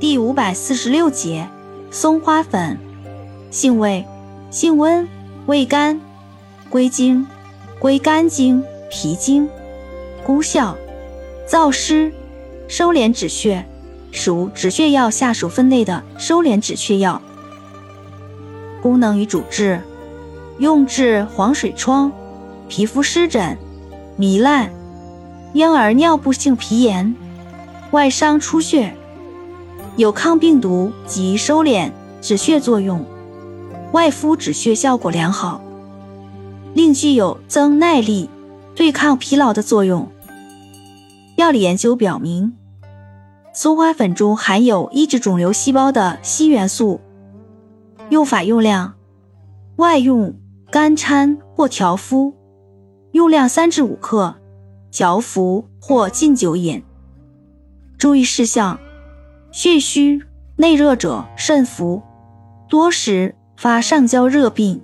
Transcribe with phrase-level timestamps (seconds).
[0.00, 1.48] 第五百四十六节，
[1.90, 2.78] 松花粉，
[3.50, 4.06] 性味，
[4.48, 5.08] 性温，
[5.46, 6.00] 味甘，
[6.70, 7.26] 归经，
[7.80, 9.48] 归肝经、脾经。
[10.24, 10.76] 功效，
[11.48, 12.12] 燥湿，
[12.68, 13.66] 收敛止血，
[14.12, 17.20] 属止血药下属分类的收敛止血药。
[18.80, 19.80] 功能与主治，
[20.58, 22.12] 用治黄水疮、
[22.68, 23.58] 皮肤湿疹、
[24.16, 24.70] 糜烂、
[25.54, 27.16] 婴儿尿布性皮炎、
[27.90, 28.94] 外伤出血。
[29.98, 33.04] 有抗病毒及收敛止血作用，
[33.90, 35.60] 外敷止血效果良好，
[36.72, 38.30] 另具有增耐力、
[38.76, 40.08] 对抗疲劳的作用。
[41.34, 42.52] 药理研究表明，
[43.52, 47.00] 松花粉中含有抑制肿瘤细胞的硒元素。
[48.10, 48.94] 用法用量：
[49.78, 50.32] 外用
[50.70, 52.34] 干掺或调敷，
[53.10, 54.36] 用量三至五克，
[54.92, 56.84] 嚼服或浸酒饮。
[57.98, 58.78] 注意事项。
[59.50, 60.22] 血虚
[60.56, 62.02] 内热者慎服，
[62.68, 64.80] 多食发上焦热病。